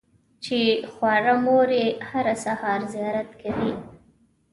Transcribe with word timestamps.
چې 0.43 0.59
خواره 0.91 1.33
مور 1.45 1.67
یې 1.79 1.87
هره 2.09 2.35
سهار 2.45 2.79
زیارت 2.93 3.29
کوي. 3.41 3.73